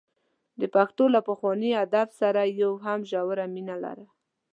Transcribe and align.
د 0.59 0.61
پښتو 0.75 1.03
له 1.15 1.19
پخواني 1.29 1.71
ادب 1.85 2.07
سره 2.21 2.41
یې 2.59 2.69
هم 2.85 2.99
ژوره 3.11 3.45
مینه 3.53 3.75
لرله. 3.83 4.07